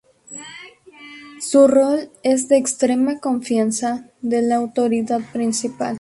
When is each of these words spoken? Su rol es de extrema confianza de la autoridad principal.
Su 1.41 1.67
rol 1.67 2.09
es 2.23 2.47
de 2.47 2.57
extrema 2.57 3.19
confianza 3.19 4.09
de 4.21 4.41
la 4.41 4.55
autoridad 4.55 5.21
principal. 5.31 5.89